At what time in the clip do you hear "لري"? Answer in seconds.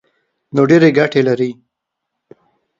1.27-1.51